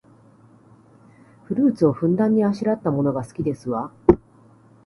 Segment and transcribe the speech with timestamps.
[1.43, 3.91] フルーツをふんだんにあしらったものが好きですわ